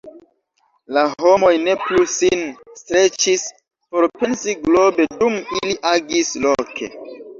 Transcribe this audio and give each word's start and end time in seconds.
La 0.95 1.01
homoj 1.25 1.51
ne 1.65 1.75
plu 1.83 2.07
sin 2.13 2.41
streĉis 2.81 3.45
por 3.93 4.09
pensi 4.23 4.57
globe 4.65 5.07
dum 5.21 5.39
ili 5.61 5.81
agis 5.95 6.33
loke. 6.49 6.91